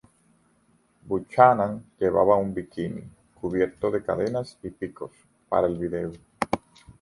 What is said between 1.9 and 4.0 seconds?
llevaba un bikini, cubierto